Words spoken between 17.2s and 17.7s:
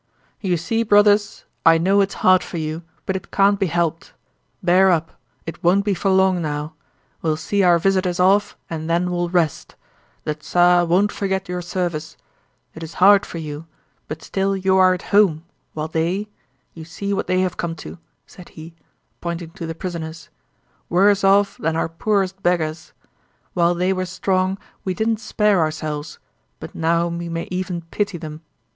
they have